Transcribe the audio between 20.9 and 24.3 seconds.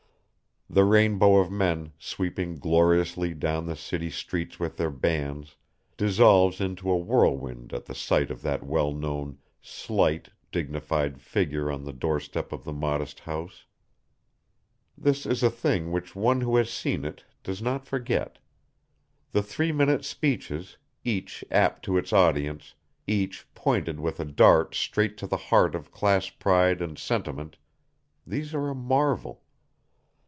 each apt to its audience, each pointed with a